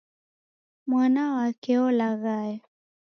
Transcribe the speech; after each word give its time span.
Mwana 0.89 1.23
wake 1.35 1.71
olaghaya 1.87 2.59